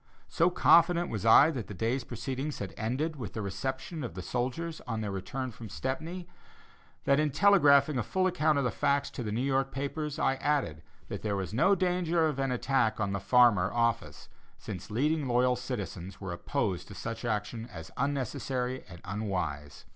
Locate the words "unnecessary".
17.95-18.83